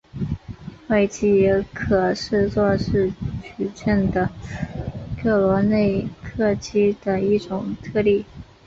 [0.87, 3.13] 外积也可视作是
[3.55, 4.27] 矩阵的
[5.21, 8.25] 克罗内克积的一种特例。